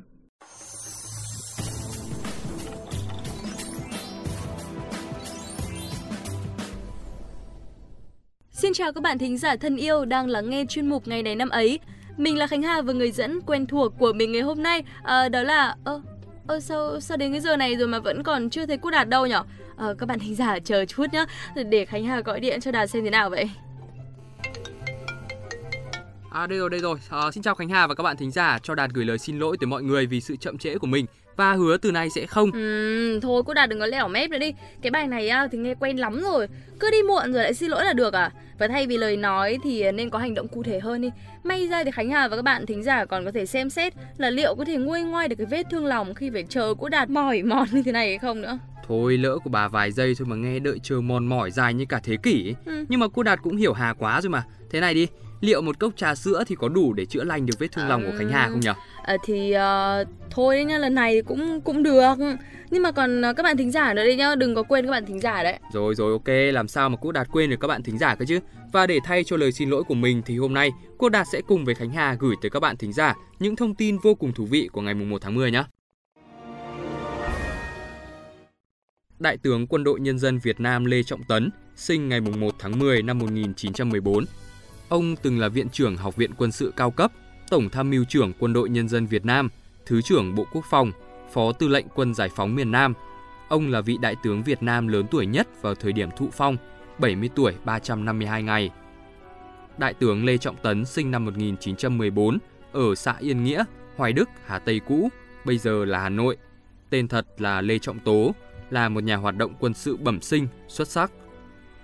Xin 8.52 8.74
chào 8.74 8.94
các 8.94 9.04
bạn 9.04 9.18
thính 9.18 9.38
giả 9.38 9.56
thân 9.56 9.78
yêu 9.78 10.06
đang 10.06 10.28
lắng 10.28 10.50
nghe 10.50 10.66
chuyên 10.70 10.90
mục 10.90 11.08
ngày 11.08 11.24
này 11.24 11.36
năm 11.36 11.50
ấy. 11.50 11.80
Mình 12.18 12.38
là 12.38 12.48
Khánh 12.48 12.62
Hà 12.62 12.82
và 12.82 12.94
người 12.94 13.12
dẫn 13.12 13.42
quen 13.42 13.66
thuộc 13.66 13.94
của 14.00 14.14
mình 14.14 14.32
ngày 14.32 14.42
hôm 14.42 14.64
nay 14.64 14.84
à, 15.04 15.30
đó 15.30 15.44
là 15.44 15.76
ơ 15.84 16.02
ơ 16.48 16.60
sao 16.60 17.00
sao 17.00 17.18
đến 17.18 17.32
cái 17.32 17.42
giờ 17.42 17.58
này 17.58 17.76
rồi 17.76 17.88
mà 17.88 18.00
vẫn 18.00 18.24
còn 18.24 18.50
chưa 18.50 18.66
thấy 18.66 18.78
cô 18.78 18.92
Đạt 18.92 19.10
đâu 19.10 19.26
nhở? 19.26 19.44
À, 19.78 19.88
các 19.98 20.06
bạn 20.06 20.20
thính 20.20 20.36
giả 20.36 20.60
chờ 20.60 20.86
chút 20.86 21.06
nhá 21.12 21.26
để 21.70 21.86
Khánh 21.86 22.06
Hà 22.06 22.20
gọi 22.20 22.40
điện 22.40 22.62
cho 22.62 22.72
Đạt 22.72 22.90
xem 22.90 23.04
thế 23.04 23.10
nào 23.10 23.30
vậy. 23.30 23.50
À 26.32 26.48
đây 26.48 26.60
rồi 26.60 26.70
đây 26.70 26.80
rồi. 26.80 26.98
À, 27.10 27.32
xin 27.32 27.44
chào 27.44 27.56
Khánh 27.56 27.70
Hà 27.70 27.88
và 27.88 27.96
các 27.96 28.04
bạn 28.04 28.18
thính 28.18 28.32
giả. 28.32 28.60
Cho 28.64 28.76
Đạt 28.76 28.90
gửi 28.94 29.06
lời 29.06 29.18
xin 29.18 29.40
lỗi 29.40 29.58
tới 29.60 29.68
mọi 29.68 29.84
người 29.84 30.06
vì 30.06 30.22
sự 30.22 30.36
chậm 30.36 30.58
trễ 30.58 30.78
của 30.78 30.88
mình 30.88 31.06
và 31.36 31.54
hứa 31.54 31.78
từ 31.78 31.92
nay 31.92 32.10
sẽ 32.10 32.26
không. 32.26 32.52
Ừ, 32.52 33.20
thôi 33.22 33.44
cô 33.46 33.54
Đạt 33.54 33.70
đừng 33.70 33.80
có 33.80 33.86
lẻo 33.86 34.08
mép 34.08 34.30
nữa 34.30 34.38
đi. 34.38 34.54
Cái 34.82 34.92
bài 34.92 35.08
này 35.08 35.30
thì 35.52 35.58
nghe 35.58 35.76
quen 35.80 35.98
lắm 35.98 36.22
rồi. 36.22 36.48
Cứ 36.80 36.92
đi 36.92 37.02
muộn 37.02 37.34
rồi 37.34 37.44
lại 37.44 37.54
xin 37.54 37.70
lỗi 37.70 37.86
là 37.86 37.94
được 37.94 38.14
à? 38.14 38.32
Và 38.60 38.68
thay 38.68 38.88
vì 38.88 38.98
lời 38.98 39.18
nói 39.18 39.58
thì 39.64 39.92
nên 39.92 40.10
có 40.10 40.20
hành 40.20 40.34
động 40.34 40.48
cụ 40.48 40.64
thể 40.64 40.80
hơn 40.80 41.02
đi. 41.02 41.10
May 41.44 41.68
ra 41.68 41.84
thì 41.84 41.92
Khánh 41.92 42.10
Hà 42.10 42.28
và 42.28 42.36
các 42.36 42.42
bạn 42.42 42.66
thính 42.66 42.84
giả 42.84 43.06
còn 43.06 43.26
có 43.26 43.32
thể 43.32 43.46
xem 43.46 43.70
xét 43.70 43.94
là 44.18 44.30
liệu 44.30 44.56
có 44.56 44.66
thể 44.66 44.78
nguôi 44.78 45.02
ngoai 45.02 45.28
được 45.28 45.36
cái 45.36 45.46
vết 45.46 45.64
thương 45.72 45.86
lòng 45.86 46.14
khi 46.14 46.30
phải 46.30 46.44
chờ 46.50 46.74
cô 46.80 46.90
Đạt 46.90 47.10
mỏi 47.10 47.44
mòn 47.44 47.68
như 47.72 47.84
thế 47.86 47.92
này 47.92 48.08
hay 48.08 48.18
không 48.18 48.42
nữa. 48.42 48.60
Thôi 48.88 49.18
lỡ 49.18 49.38
của 49.44 49.50
bà 49.50 49.68
vài 49.68 49.92
giây 49.92 50.16
thôi 50.18 50.28
mà 50.28 50.36
nghe 50.36 50.60
đợi 50.60 50.80
chờ 50.84 51.02
mòn 51.02 51.28
mỏi 51.28 51.52
dài 51.52 51.74
như 51.74 51.86
cả 51.90 52.00
thế 52.04 52.18
kỷ 52.24 52.56
ừ. 52.66 52.86
Nhưng 52.90 53.00
mà 53.00 53.08
cô 53.14 53.24
Đạt 53.24 53.40
cũng 53.44 53.58
hiểu 53.58 53.74
Hà 53.74 53.94
quá 53.94 54.22
rồi 54.22 54.30
mà 54.30 54.44
Thế 54.70 54.80
này 54.80 54.94
đi, 54.94 55.08
liệu 55.46 55.62
một 55.62 55.80
cốc 55.80 55.94
trà 55.98 56.16
sữa 56.16 56.44
thì 56.48 56.56
có 56.56 56.70
đủ 56.70 56.94
để 56.94 57.06
chữa 57.06 57.24
lành 57.24 57.46
được 57.46 57.60
vết 57.60 57.68
thương 57.72 57.86
à, 57.86 57.88
lòng 57.88 58.06
của 58.06 58.18
Khánh 58.18 58.30
Hà 58.30 58.48
không 58.50 58.60
nhỉ? 58.60 58.70
À, 59.04 59.18
thì 59.26 59.54
uh, 59.56 60.08
thôi 60.32 60.64
nha, 60.64 60.78
lần 60.78 60.96
này 60.96 61.22
cũng 61.22 61.62
cũng 61.62 61.84
được 61.84 62.16
nhưng 62.70 62.84
mà 62.84 62.92
còn 62.92 63.22
các 63.38 63.44
bạn 63.44 63.58
thính 63.58 63.72
giả 63.72 63.94
nữa 63.94 64.04
đây 64.04 64.16
nhá 64.16 64.36
đừng 64.36 64.56
có 64.56 64.64
quên 64.64 64.86
các 64.86 64.92
bạn 64.92 65.06
thính 65.06 65.20
giả 65.20 65.44
đấy 65.44 65.60
rồi 65.74 65.96
rồi 65.96 66.12
ok 66.12 66.54
làm 66.54 66.68
sao 66.68 66.90
mà 66.90 66.98
cô 67.02 67.12
đạt 67.12 67.28
quên 67.32 67.50
được 67.50 67.58
các 67.60 67.68
bạn 67.68 67.84
thính 67.84 67.98
giả 67.98 68.16
cơ 68.16 68.26
chứ 68.26 68.40
và 68.72 68.88
để 68.88 69.00
thay 69.04 69.24
cho 69.24 69.38
lời 69.38 69.52
xin 69.52 69.70
lỗi 69.70 69.84
của 69.84 69.94
mình 69.94 70.22
thì 70.26 70.38
hôm 70.38 70.54
nay 70.54 70.72
cô 70.98 71.10
đạt 71.10 71.28
sẽ 71.32 71.42
cùng 71.48 71.66
với 71.66 71.76
khánh 71.76 71.90
hà 71.90 72.16
gửi 72.20 72.36
tới 72.42 72.50
các 72.50 72.60
bạn 72.60 72.78
thính 72.78 72.94
giả 72.94 73.16
những 73.40 73.56
thông 73.56 73.76
tin 73.76 73.98
vô 73.98 74.16
cùng 74.16 74.34
thú 74.34 74.46
vị 74.46 74.70
của 74.72 74.82
ngày 74.82 74.94
1 74.94 75.22
tháng 75.22 75.36
10 75.36 75.52
nhé 75.52 75.64
Đại 79.20 79.38
tướng 79.38 79.68
Quân 79.68 79.84
đội 79.84 80.00
Nhân 80.00 80.20
dân 80.20 80.40
Việt 80.40 80.60
Nam 80.60 80.86
Lê 80.86 81.04
Trọng 81.04 81.24
Tấn, 81.24 81.50
sinh 81.76 82.10
ngày 82.10 82.22
1 82.22 82.56
tháng 82.60 82.80
10 82.80 83.02
năm 83.02 83.20
1914. 83.20 84.26
Ông 84.90 85.16
từng 85.16 85.40
là 85.40 85.50
Viện 85.50 85.70
trưởng 85.70 85.98
Học 85.98 86.16
viện 86.16 86.32
Quân 86.38 86.52
sự 86.52 86.74
cao 86.76 86.92
cấp, 86.92 87.12
Tổng 87.50 87.70
tham 87.70 87.90
mưu 87.90 88.04
trưởng 88.04 88.34
Quân 88.40 88.54
đội 88.54 88.70
Nhân 88.70 88.88
dân 88.88 89.06
Việt 89.06 89.26
Nam, 89.26 89.50
Thứ 89.86 90.02
trưởng 90.02 90.36
Bộ 90.36 90.46
Quốc 90.54 90.66
phòng, 90.70 90.92
Phó 91.34 91.52
Tư 91.52 91.68
lệnh 91.68 91.86
Quân 91.96 92.14
Giải 92.14 92.30
phóng 92.36 92.56
miền 92.56 92.72
Nam. 92.72 92.94
Ông 93.48 93.72
là 93.72 93.82
vị 93.82 93.98
đại 94.02 94.16
tướng 94.24 94.44
Việt 94.44 94.64
Nam 94.64 94.88
lớn 94.88 95.06
tuổi 95.12 95.26
nhất 95.26 95.48
vào 95.62 95.76
thời 95.76 95.94
điểm 95.94 96.10
thụ 96.18 96.30
phong, 96.34 96.58
70 97.00 97.30
tuổi 97.36 97.54
352 97.66 98.44
ngày. 98.44 98.70
Đại 99.78 99.94
tướng 99.94 100.26
Lê 100.26 100.38
Trọng 100.38 100.56
Tấn 100.56 100.86
sinh 100.86 101.12
năm 101.12 101.26
1914 101.26 102.38
ở 102.72 102.96
xã 102.96 103.16
Yên 103.20 103.44
Nghĩa, 103.44 103.64
Hoài 103.96 104.14
Đức, 104.14 104.30
Hà 104.46 104.60
Tây 104.60 104.82
cũ, 104.88 105.10
bây 105.46 105.58
giờ 105.58 105.86
là 105.86 106.00
Hà 106.00 106.10
Nội. 106.10 106.38
Tên 106.90 107.08
thật 107.08 107.28
là 107.38 107.62
Lê 107.62 107.80
Trọng 107.80 108.00
Tố, 108.00 108.36
là 108.70 108.90
một 108.90 109.04
nhà 109.04 109.16
hoạt 109.16 109.38
động 109.38 109.54
quân 109.60 109.74
sự 109.74 109.98
bẩm 109.98 110.22
sinh, 110.22 110.48
xuất 110.68 110.88
sắc. 110.88 111.12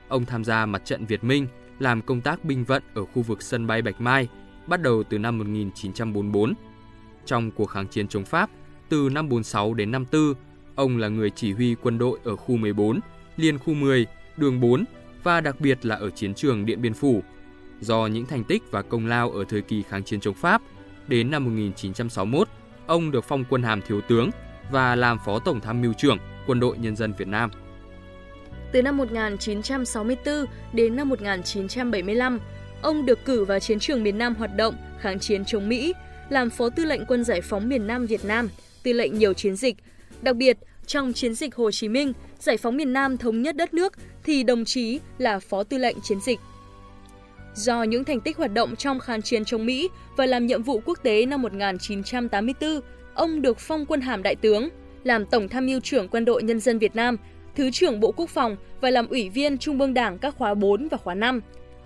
Ông 0.07 0.25
tham 0.25 0.44
gia 0.44 0.65
mặt 0.65 0.86
trận 0.86 1.06
Việt 1.06 1.24
Minh, 1.24 1.48
làm 1.81 2.01
công 2.01 2.22
tác 2.22 2.45
binh 2.45 2.63
vận 2.63 2.83
ở 2.94 3.06
khu 3.06 3.22
vực 3.22 3.42
sân 3.42 3.68
bay 3.68 3.81
Bạch 3.81 4.01
Mai, 4.01 4.28
bắt 4.68 4.81
đầu 4.81 5.04
từ 5.04 5.18
năm 5.18 5.38
1944. 5.38 6.54
Trong 7.25 7.51
cuộc 7.51 7.66
kháng 7.66 7.88
chiến 7.88 8.07
chống 8.07 8.25
Pháp, 8.25 8.50
từ 8.89 9.10
năm 9.12 9.30
46 9.30 9.74
đến 9.74 9.92
năm 9.92 10.06
4, 10.12 10.33
ông 10.75 10.98
là 10.98 11.07
người 11.07 11.30
chỉ 11.30 11.54
huy 11.54 11.75
quân 11.81 11.98
đội 11.98 12.19
ở 12.24 12.36
khu 12.36 12.57
14, 12.57 13.00
liên 13.38 13.60
khu 13.60 13.74
10, 13.74 14.06
đường 14.38 14.60
4 14.60 14.86
và 15.24 15.42
đặc 15.42 15.56
biệt 15.60 15.86
là 15.86 15.95
ở 15.95 16.10
chiến 16.10 16.33
trường 16.33 16.66
Điện 16.66 16.81
Biên 16.81 16.94
Phủ. 16.94 17.22
Do 17.80 18.07
những 18.07 18.25
thành 18.25 18.44
tích 18.44 18.63
và 18.72 18.81
công 18.81 19.07
lao 19.07 19.31
ở 19.31 19.44
thời 19.50 19.62
kỳ 19.62 19.81
kháng 19.81 20.04
chiến 20.04 20.19
chống 20.19 20.36
Pháp, 20.36 20.62
đến 21.07 21.31
năm 21.31 21.45
1961, 21.45 22.48
ông 22.88 23.12
được 23.12 23.24
phong 23.24 23.44
quân 23.50 23.63
hàm 23.63 23.81
thiếu 23.81 24.01
tướng 24.01 24.30
và 24.72 24.95
làm 24.95 25.18
phó 25.25 25.39
tổng 25.39 25.60
tham 25.60 25.81
mưu 25.81 25.94
trưởng 25.94 26.18
Quân 26.48 26.60
đội 26.60 26.77
Nhân 26.77 26.95
dân 26.95 27.13
Việt 27.18 27.27
Nam. 27.27 27.50
Từ 28.72 28.82
năm 28.82 28.98
1964 28.98 30.46
đến 30.74 30.96
năm 30.96 31.10
1975, 31.10 32.40
ông 32.82 33.06
được 33.06 33.26
cử 33.26 33.46
vào 33.46 33.60
chiến 33.60 33.80
trường 33.80 34.04
miền 34.04 34.18
Nam 34.18 34.36
hoạt 34.36 34.56
động 34.56 34.76
kháng 35.00 35.20
chiến 35.20 35.46
chống 35.46 35.70
Mỹ, 35.70 35.94
làm 36.30 36.50
phó 36.50 36.70
tư 36.70 36.86
lệnh 36.86 37.06
quân 37.06 37.24
giải 37.24 37.42
phóng 37.42 37.70
miền 37.70 37.88
Nam 37.88 38.06
Việt 38.06 38.26
Nam, 38.26 38.50
tư 38.84 38.94
lệnh 38.94 39.18
nhiều 39.18 39.34
chiến 39.34 39.56
dịch. 39.56 39.76
Đặc 40.22 40.36
biệt, 40.36 40.58
trong 40.86 41.14
chiến 41.14 41.36
dịch 41.36 41.56
Hồ 41.56 41.72
Chí 41.72 41.90
Minh, 41.90 42.14
giải 42.40 42.58
phóng 42.58 42.78
miền 42.78 42.94
Nam 42.94 43.18
thống 43.18 43.42
nhất 43.42 43.56
đất 43.56 43.74
nước 43.74 43.94
thì 44.24 44.44
đồng 44.44 44.66
chí 44.66 45.00
là 45.18 45.40
phó 45.40 45.64
tư 45.64 45.78
lệnh 45.78 45.98
chiến 46.04 46.20
dịch. 46.22 46.40
Do 47.56 47.84
những 47.84 48.04
thành 48.04 48.22
tích 48.22 48.38
hoạt 48.38 48.54
động 48.54 48.76
trong 48.76 49.00
kháng 49.00 49.22
chiến 49.22 49.46
chống 49.46 49.66
Mỹ 49.66 49.90
và 50.18 50.26
làm 50.26 50.48
nhiệm 50.48 50.64
vụ 50.64 50.82
quốc 50.86 51.00
tế 51.04 51.26
năm 51.26 51.42
1984, 51.42 52.80
ông 53.14 53.42
được 53.42 53.60
phong 53.60 53.86
quân 53.86 54.02
hàm 54.02 54.24
đại 54.24 54.36
tướng, 54.36 54.70
làm 55.04 55.26
tổng 55.26 55.50
tham 55.50 55.66
mưu 55.66 55.80
trưởng 55.80 56.08
quân 56.08 56.26
đội 56.26 56.44
nhân 56.44 56.60
dân 56.60 56.80
Việt 56.80 56.96
Nam, 56.96 57.18
thứ 57.56 57.71
trưởng 57.71 58.00
Bộ 58.00 58.12
Quốc 58.12 58.30
phòng 58.30 58.56
và 58.81 58.89
làm 58.89 59.07
ủy 59.07 59.30
viên 59.30 59.57
Trung 59.57 59.81
ương 59.81 59.94
Đảng 59.94 60.18
các 60.18 60.36
khóa 60.38 60.53
4 60.53 60.88
và 60.88 60.98
khóa 60.98 61.15
5. 61.15 61.39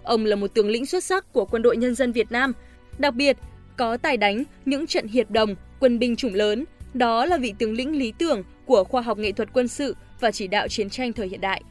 Ông 0.04 0.26
là 0.26 0.36
một 0.36 0.54
tướng 0.54 0.70
lĩnh 0.70 0.86
xuất 0.86 1.04
sắc 1.04 1.34
của 1.34 1.46
quân 1.46 1.62
đội 1.62 1.78
nhân 1.78 1.96
dân 1.96 2.12
Việt 2.12 2.32
Nam, 2.32 2.54
đặc 2.98 3.14
biệt 3.14 3.38
có 3.78 3.98
tài 3.98 4.18
đánh 4.18 4.44
những 4.66 4.88
trận 4.88 5.08
hiệp 5.08 5.32
đồng, 5.32 5.56
quân 5.80 6.00
binh 6.00 6.16
chủng 6.16 6.34
lớn, 6.34 6.66
đó 6.94 7.26
là 7.26 7.38
vị 7.38 7.54
tướng 7.60 7.74
lĩnh 7.74 8.00
lý 8.00 8.14
tưởng 8.18 8.44
của 8.66 8.84
khoa 8.84 9.02
học 9.02 9.18
nghệ 9.18 9.32
thuật 9.32 9.50
quân 9.54 9.68
sự 9.68 9.96
và 10.20 10.32
chỉ 10.32 10.48
đạo 10.48 10.68
chiến 10.68 10.90
tranh 10.90 11.14
thời 11.14 11.28
hiện 11.28 11.42
đại. 11.42 11.64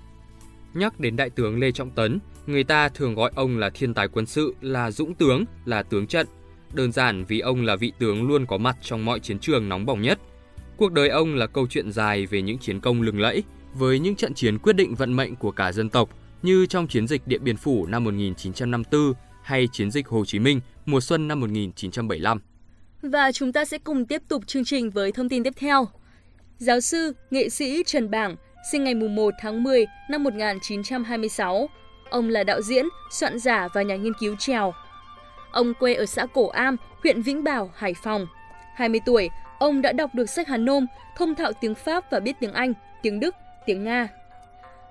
Nhắc 0.74 1.00
đến 1.00 1.16
đại 1.16 1.30
tướng 1.30 1.58
Lê 1.58 1.72
Trọng 1.72 1.90
Tấn, 1.90 2.18
người 2.46 2.64
ta 2.64 2.88
thường 2.88 3.14
gọi 3.14 3.30
ông 3.34 3.58
là 3.58 3.70
thiên 3.70 3.94
tài 3.94 4.08
quân 4.08 4.26
sự, 4.26 4.54
là 4.60 4.90
dũng 4.90 5.14
tướng, 5.14 5.44
là 5.64 5.82
tướng 5.82 6.06
trận. 6.06 6.26
Đơn 6.74 6.92
giản 6.92 7.24
vì 7.24 7.40
ông 7.40 7.64
là 7.64 7.76
vị 7.76 7.92
tướng 7.98 8.28
luôn 8.28 8.46
có 8.46 8.58
mặt 8.58 8.76
trong 8.82 9.04
mọi 9.04 9.20
chiến 9.20 9.38
trường 9.38 9.68
nóng 9.68 9.86
bỏng 9.86 10.02
nhất. 10.02 10.18
Cuộc 10.76 10.92
đời 10.92 11.08
ông 11.08 11.34
là 11.34 11.46
câu 11.46 11.66
chuyện 11.66 11.92
dài 11.92 12.26
về 12.26 12.42
những 12.42 12.58
chiến 12.58 12.80
công 12.80 13.02
lừng 13.02 13.20
lẫy, 13.20 13.42
với 13.74 13.98
những 13.98 14.16
trận 14.16 14.34
chiến 14.34 14.58
quyết 14.58 14.72
định 14.72 14.94
vận 14.94 15.16
mệnh 15.16 15.36
của 15.36 15.50
cả 15.50 15.72
dân 15.72 15.88
tộc 15.88 16.08
như 16.42 16.66
trong 16.66 16.86
chiến 16.86 17.06
dịch 17.06 17.26
Điện 17.26 17.44
Biên 17.44 17.56
Phủ 17.56 17.86
năm 17.86 18.04
1954 18.04 19.12
hay 19.42 19.68
chiến 19.72 19.90
dịch 19.90 20.08
Hồ 20.08 20.24
Chí 20.24 20.38
Minh 20.38 20.60
mùa 20.86 21.00
xuân 21.00 21.28
năm 21.28 21.40
1975. 21.40 22.40
Và 23.02 23.32
chúng 23.32 23.52
ta 23.52 23.64
sẽ 23.64 23.78
cùng 23.78 24.06
tiếp 24.06 24.22
tục 24.28 24.46
chương 24.46 24.64
trình 24.64 24.90
với 24.90 25.12
thông 25.12 25.28
tin 25.28 25.44
tiếp 25.44 25.52
theo. 25.56 25.88
Giáo 26.58 26.80
sư, 26.80 27.12
nghệ 27.30 27.48
sĩ 27.48 27.82
Trần 27.86 28.10
Bảng, 28.10 28.36
sinh 28.72 28.84
ngày 28.84 28.94
1 28.94 29.34
tháng 29.40 29.62
10 29.62 29.86
năm 30.10 30.24
1926. 30.24 31.68
Ông 32.10 32.28
là 32.28 32.44
đạo 32.44 32.62
diễn, 32.62 32.86
soạn 33.10 33.38
giả 33.38 33.68
và 33.74 33.82
nhà 33.82 33.96
nghiên 33.96 34.12
cứu 34.20 34.36
trèo. 34.38 34.72
Ông 35.52 35.74
quê 35.74 35.94
ở 35.94 36.06
xã 36.06 36.26
Cổ 36.26 36.48
Am, 36.48 36.76
huyện 37.02 37.22
Vĩnh 37.22 37.44
Bảo, 37.44 37.70
Hải 37.74 37.94
Phòng. 37.94 38.26
20 38.74 39.00
tuổi, 39.06 39.28
ông 39.58 39.82
đã 39.82 39.92
đọc 39.92 40.14
được 40.14 40.30
sách 40.30 40.48
Hàn 40.48 40.64
Nôm, 40.64 40.86
thông 41.16 41.34
thạo 41.34 41.52
tiếng 41.52 41.74
Pháp 41.74 42.10
và 42.10 42.20
biết 42.20 42.32
tiếng 42.40 42.52
Anh, 42.52 42.72
tiếng 43.02 43.20
Đức, 43.20 43.34
tiếng 43.66 43.84
Nga. 43.84 44.08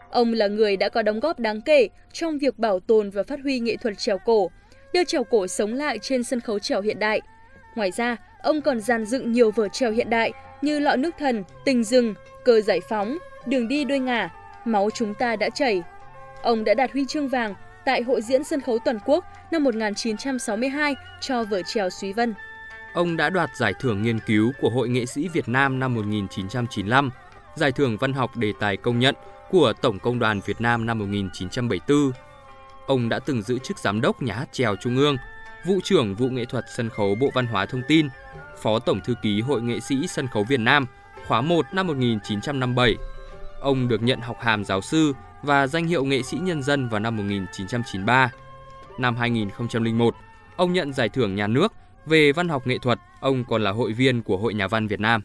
Ông 0.10 0.34
là 0.34 0.48
người 0.48 0.77
đã 0.77 0.89
có 0.89 1.01
đóng 1.01 1.20
góp 1.20 1.39
đáng 1.39 1.62
kể 1.62 1.89
trong 2.13 2.38
việc 2.38 2.60
bảo 2.60 2.80
tồn 2.80 3.10
và 3.10 3.24
phát 3.24 3.39
huy 3.44 3.60
nghệ 3.60 3.75
thuật 3.77 3.98
trèo 3.98 4.18
cổ, 4.18 4.51
đưa 4.94 5.03
trèo 5.03 5.24
cổ 5.24 5.48
sống 5.48 5.74
lại 5.74 6.00
trên 6.01 6.24
sân 6.24 6.39
khấu 6.39 6.60
trèo 6.60 6.82
hiện 6.82 7.00
đại– 7.00 7.22
Ngoài 7.75 7.92
ra, 7.92 8.18
ông 8.42 8.62
còn 8.62 8.80
dàn 8.80 9.06
dựng 9.06 9.32
nhiều 9.32 9.51
vở 9.51 9.68
trèo 9.68 9.92
hiện 9.92 10.10
đại 10.10 10.34
như 10.62 10.80
Lọ 10.80 10.96
nước 10.96 11.15
thần, 11.20 11.44
Tình 11.65 11.84
rừng, 11.84 12.13
Cờ 12.46 12.62
giải 12.62 12.80
phóng, 12.89 13.18
Đường 13.46 13.68
đi 13.68 13.84
đuôi 13.84 14.00
ngả, 14.00 14.30
Máu 14.65 14.89
chúng 14.94 15.13
ta 15.13 15.36
đã 15.36 15.50
chảy. 15.50 15.84
Ông 16.42 16.63
đã 16.63 16.74
đạt 16.74 16.92
huy 16.92 17.06
chương 17.06 17.27
vàng 17.27 17.56
tại 17.86 18.01
Hội 18.01 18.22
diễn 18.22 18.44
sân 18.44 18.62
khấu 18.62 18.80
toàn 18.86 19.00
quốc 19.06 19.25
năm 19.51 19.63
1962 19.63 20.96
cho 21.22 21.44
vở 21.44 21.62
trèo 21.62 21.89
Suý 21.89 22.13
Vân. 22.13 22.34
Ông 22.94 23.18
đã 23.18 23.30
đoạt 23.30 23.50
giải 23.56 23.74
thưởng 23.80 24.03
nghiên 24.03 24.20
cứu 24.20 24.51
của 24.62 24.70
Hội 24.70 24.89
nghệ 24.89 25.06
sĩ 25.06 25.27
Việt 25.27 25.50
Nam 25.50 25.80
năm 25.80 25.94
1995, 25.94 27.10
giải 27.55 27.72
thưởng 27.72 27.98
văn 27.98 28.13
học 28.13 28.38
đề 28.38 28.53
tài 28.60 28.77
công 28.77 29.00
nhận 29.00 29.15
của 29.50 29.74
Tổng 29.81 30.00
công 30.00 30.19
đoàn 30.19 30.41
Việt 30.45 30.62
Nam 30.62 30.86
năm 30.86 31.00
1974. 31.00 32.12
Ông 32.88 33.10
đã 33.10 33.19
từng 33.19 33.41
giữ 33.41 33.60
chức 33.60 33.79
giám 33.79 34.01
đốc 34.01 34.22
nhà 34.22 34.36
hát 34.36 34.50
trèo 34.51 34.75
Trung 34.75 34.98
ương– 34.98 35.17
vụ 35.65 35.79
trưởng 35.83 36.15
vụ 36.15 36.29
nghệ 36.29 36.45
thuật 36.45 36.65
sân 36.67 36.89
khấu 36.89 37.15
Bộ 37.15 37.29
Văn 37.33 37.48
hóa 37.48 37.65
Thông 37.65 37.81
tin, 37.88 38.07
phó 38.62 38.79
tổng 38.79 39.01
thư 39.01 39.15
ký 39.22 39.41
Hội 39.41 39.62
nghệ 39.62 39.79
sĩ 39.79 40.07
sân 40.07 40.27
khấu 40.27 40.43
Việt 40.43 40.60
Nam, 40.60 40.86
khóa 41.27 41.41
1 41.41 41.65
năm 41.74 41.88
1957. 41.88 42.95
Ông 43.60 43.88
được 43.88 44.03
nhận 44.03 44.22
học 44.22 44.38
hàm 44.41 44.65
giáo 44.65 44.81
sư 44.81 45.13
và 45.43 45.67
danh 45.67 45.88
hiệu 45.88 46.03
nghệ 46.03 46.22
sĩ 46.24 46.38
nhân 46.38 46.63
dân 46.63 46.89
vào 46.89 47.00
năm 47.00 47.17
1993. 47.17 48.31
Năm 49.00 49.15
2001, 49.15 50.15
ông 50.55 50.74
nhận 50.74 50.93
giải 50.93 51.10
thưởng 51.10 51.36
nhà 51.36 51.48
nước 51.48 51.74
về 52.05 52.31
văn 52.31 52.50
học 52.50 52.67
nghệ 52.67 52.77
thuật, 52.77 53.00
ông 53.19 53.43
còn 53.43 53.63
là 53.63 53.72
hội 53.72 53.93
viên 53.93 54.22
của 54.22 54.38
Hội 54.38 54.53
Nhà 54.53 54.67
văn 54.67 54.88
Việt 54.88 55.00
Nam. 55.00 55.22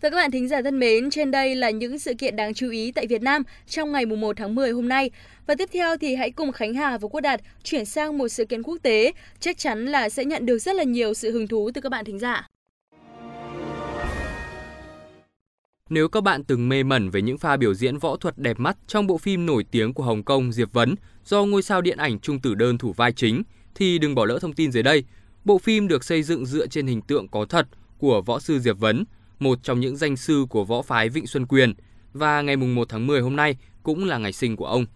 Và 0.00 0.10
các 0.10 0.16
bạn 0.16 0.30
thính 0.30 0.48
giả 0.48 0.62
thân 0.62 0.78
mến, 0.78 1.10
trên 1.10 1.30
đây 1.30 1.54
là 1.54 1.70
những 1.70 1.98
sự 1.98 2.14
kiện 2.14 2.36
đáng 2.36 2.54
chú 2.54 2.70
ý 2.70 2.92
tại 2.92 3.06
Việt 3.06 3.22
Nam 3.22 3.42
trong 3.66 3.92
ngày 3.92 4.06
1 4.06 4.36
tháng 4.36 4.54
10 4.54 4.70
hôm 4.70 4.88
nay. 4.88 5.10
Và 5.46 5.54
tiếp 5.54 5.68
theo 5.72 5.96
thì 5.96 6.14
hãy 6.14 6.30
cùng 6.30 6.52
Khánh 6.52 6.74
Hà 6.74 6.98
và 6.98 7.08
Quốc 7.08 7.20
Đạt 7.20 7.40
chuyển 7.62 7.84
sang 7.84 8.18
một 8.18 8.28
sự 8.28 8.44
kiện 8.44 8.62
quốc 8.62 8.78
tế, 8.82 9.12
chắc 9.40 9.58
chắn 9.58 9.86
là 9.86 10.08
sẽ 10.08 10.24
nhận 10.24 10.46
được 10.46 10.58
rất 10.58 10.76
là 10.76 10.82
nhiều 10.82 11.14
sự 11.14 11.30
hứng 11.30 11.48
thú 11.48 11.70
từ 11.74 11.80
các 11.80 11.88
bạn 11.88 12.04
thính 12.04 12.18
giả. 12.18 12.48
Nếu 15.90 16.08
các 16.08 16.20
bạn 16.20 16.44
từng 16.44 16.68
mê 16.68 16.82
mẩn 16.82 17.10
về 17.10 17.22
những 17.22 17.38
pha 17.38 17.56
biểu 17.56 17.74
diễn 17.74 17.98
võ 17.98 18.16
thuật 18.16 18.38
đẹp 18.38 18.60
mắt 18.60 18.76
trong 18.86 19.06
bộ 19.06 19.18
phim 19.18 19.46
nổi 19.46 19.64
tiếng 19.70 19.94
của 19.94 20.02
Hồng 20.02 20.22
Kông 20.22 20.52
Diệp 20.52 20.72
Vấn 20.72 20.94
do 21.24 21.44
ngôi 21.44 21.62
sao 21.62 21.80
điện 21.80 21.98
ảnh 21.98 22.20
Trung 22.20 22.40
Tử 22.40 22.54
Đơn 22.54 22.78
thủ 22.78 22.92
vai 22.92 23.12
chính, 23.12 23.42
thì 23.74 23.98
đừng 23.98 24.14
bỏ 24.14 24.24
lỡ 24.24 24.38
thông 24.38 24.52
tin 24.52 24.72
dưới 24.72 24.82
đây. 24.82 25.04
Bộ 25.44 25.58
phim 25.58 25.88
được 25.88 26.04
xây 26.04 26.22
dựng 26.22 26.46
dựa 26.46 26.66
trên 26.66 26.86
hình 26.86 27.02
tượng 27.02 27.28
có 27.28 27.44
thật 27.44 27.66
của 27.98 28.22
võ 28.22 28.40
sư 28.40 28.58
Diệp 28.58 28.78
Vấn, 28.78 29.04
một 29.44 29.62
trong 29.62 29.80
những 29.80 29.96
danh 29.96 30.16
sư 30.16 30.46
của 30.48 30.64
võ 30.64 30.82
phái 30.82 31.08
Vịnh 31.08 31.26
Xuân 31.26 31.46
Quyền, 31.46 31.72
và 32.12 32.42
ngày 32.42 32.56
1 32.56 32.88
tháng 32.88 33.06
10 33.06 33.20
hôm 33.20 33.36
nay 33.36 33.56
cũng 33.82 34.04
là 34.04 34.18
ngày 34.18 34.32
sinh 34.32 34.56
của 34.56 34.66
ông. 34.66 34.86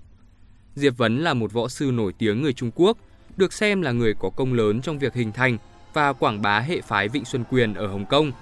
Diệp 0.74 0.96
Vấn 0.96 1.18
là 1.18 1.34
một 1.34 1.52
võ 1.52 1.68
sư 1.68 1.90
nổi 1.94 2.12
tiếng 2.18 2.42
người 2.42 2.52
Trung 2.52 2.70
Quốc, 2.74 2.98
được 3.36 3.52
xem 3.52 3.82
là 3.82 3.92
người 3.92 4.14
có 4.18 4.30
công 4.36 4.52
lớn 4.52 4.80
trong 4.82 4.98
việc 4.98 5.14
hình 5.14 5.32
thành 5.32 5.58
và 5.92 6.12
quảng 6.12 6.42
bá 6.42 6.60
hệ 6.60 6.80
phái 6.80 7.08
Vịnh 7.08 7.24
Xuân 7.24 7.44
Quyền 7.50 7.74
ở 7.74 7.86
Hồng 7.86 8.06
Kông. 8.06 8.32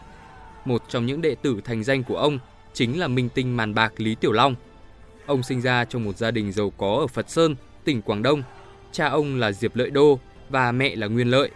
Một 0.65 0.83
trong 0.89 1.07
những 1.07 1.23
đệ 1.23 1.35
tử 1.35 1.61
thành 1.65 1.85
danh 1.85 2.03
của 2.05 2.17
ông 2.17 2.39
chính 2.73 3.01
là 3.01 3.09
minh 3.09 3.29
tinh 3.35 3.57
màn 3.57 3.75
bạc 3.75 3.93
Lý 3.97 4.15
Tiểu 4.15 4.33
Long. 4.33 4.55
Ông 5.27 5.43
sinh 5.43 5.61
ra 5.61 5.85
trong 5.85 6.05
một 6.05 6.17
gia 6.17 6.31
đình 6.31 6.53
giàu 6.53 6.71
có 6.71 6.97
ở 7.01 7.07
Phật 7.07 7.31
Sơn, 7.31 7.57
tỉnh 7.85 8.03
Quảng 8.03 8.23
Đông. 8.23 8.43
Cha 8.93 9.07
ông 9.07 9.37
là 9.37 9.53
Diệp 9.53 9.77
Lợi 9.77 9.91
Đô 9.91 10.19
và 10.49 10.73
mẹ 10.73 10.97
là 10.97 11.07
Nguyên 11.07 11.31
Lợi. 11.31 11.51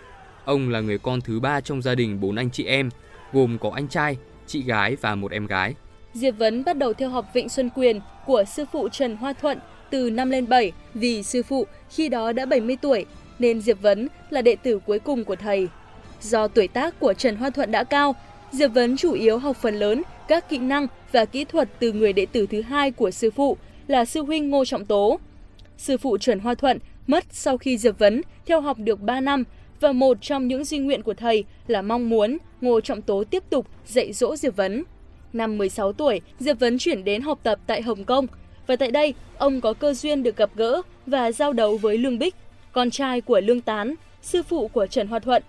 Ông 0.45 0.69
là 0.69 0.81
người 0.81 0.99
con 0.99 1.21
thứ 1.21 1.41
ba 1.41 1.61
trong 1.61 1.83
gia 1.83 1.95
đình 1.95 2.21
bốn 2.21 2.37
anh 2.37 2.51
chị 2.51 2.65
em, 2.65 2.91
gồm 3.33 3.59
có 3.59 3.71
anh 3.75 3.89
trai, 3.89 4.17
chị 4.51 4.63
gái 4.63 4.97
và 4.97 5.15
một 5.15 5.33
em 5.33 5.47
gái. 5.47 5.75
Diệp 6.15 6.39
Vấn 6.39 6.65
bắt 6.65 6.79
đầu 6.79 6.93
theo 6.93 7.09
học 7.09 7.27
Vịnh 7.35 7.49
Xuân 7.49 7.71
Quyền 7.75 8.01
của 8.27 8.45
sư 8.45 8.65
phụ 8.73 8.89
Trần 8.89 9.17
Hoa 9.17 9.33
Thuận 9.33 9.59
từ 9.91 10.11
năm 10.11 10.31
lên 10.31 10.49
7 10.49 10.73
vì 10.95 11.23
sư 11.23 11.43
phụ 11.43 11.67
khi 11.91 12.09
đó 12.09 12.33
đã 12.33 12.47
70 12.47 12.77
tuổi 12.83 13.07
nên 13.39 13.61
Diệp 13.61 13.83
Vấn 13.83 14.09
là 14.31 14.43
đệ 14.43 14.57
tử 14.57 14.79
cuối 14.87 14.99
cùng 14.99 15.25
của 15.25 15.37
thầy. 15.37 15.69
Do 16.21 16.49
tuổi 16.49 16.69
tác 16.69 17.01
của 17.01 17.15
Trần 17.15 17.37
Hoa 17.37 17.51
Thuận 17.51 17.71
đã 17.71 17.85
cao, 17.85 18.15
Diệp 18.53 18.73
Vấn 18.73 18.97
chủ 18.97 19.13
yếu 19.13 19.39
học 19.39 19.57
phần 19.57 19.75
lớn 19.75 20.03
các 20.29 20.49
kỹ 20.49 20.59
năng 20.59 20.87
và 21.13 21.25
kỹ 21.25 21.45
thuật 21.45 21.69
từ 21.79 21.93
người 21.93 22.13
đệ 22.13 22.27
tử 22.27 22.47
thứ 22.47 22.63
hai 22.63 22.91
của 22.91 23.11
sư 23.11 23.31
phụ 23.31 23.57
là 23.87 24.05
sư 24.05 24.23
huynh 24.23 24.51
Ngô 24.51 24.65
Trọng 24.65 24.85
Tố. 24.85 25.21
Sư 25.77 25.97
phụ 25.97 26.19
Trần 26.19 26.39
Hoa 26.39 26.55
Thuận 26.55 26.79
mất 27.07 27.25
sau 27.31 27.59
khi 27.59 27.79
Diệp 27.79 27.99
Vấn 27.99 28.23
theo 28.47 28.61
học 28.61 28.79
được 28.79 29.01
3 29.01 29.21
năm 29.21 29.45
và 29.81 29.93
một 29.93 30.17
trong 30.21 30.49
những 30.49 30.65
di 30.65 30.79
nguyện 30.79 31.03
của 31.03 31.15
thầy 31.15 31.45
là 31.67 31.83
mong 31.83 32.11
muốn 32.11 32.39
Ngô 32.61 32.81
Trọng 32.81 33.03
Tố 33.03 33.25
tiếp 33.25 33.43
tục 33.51 33.67
dạy 33.87 34.13
dỗ 34.13 34.37
Diệp 34.37 34.57
Vấn. 34.57 34.85
Năm 35.33 35.59
16 35.59 35.93
tuổi, 35.93 36.21
Diệp 36.39 36.61
Vấn 36.61 36.79
chuyển 36.79 37.05
đến 37.05 37.23
học 37.23 37.41
tập 37.43 37.59
tại 37.67 37.83
Hồng 37.83 38.05
Kông 38.05 38.27
và 38.67 38.77
tại 38.77 38.91
đây 38.91 39.15
ông 39.39 39.61
có 39.61 39.73
cơ 39.73 39.95
duyên 39.95 40.23
được 40.23 40.37
gặp 40.37 40.51
gỡ 40.55 40.83
và 41.07 41.33
giao 41.33 41.53
đấu 41.53 41.77
với 41.77 41.99
Lương 41.99 42.19
Bích, 42.19 42.35
con 42.73 42.91
trai 42.91 43.21
của 43.21 43.41
Lương 43.41 43.61
Tán, 43.61 43.95
sư 44.23 44.43
phụ 44.43 44.69
của 44.69 44.87
Trần 44.87 45.07
Hoa 45.07 45.19
Thuận. 45.19 45.43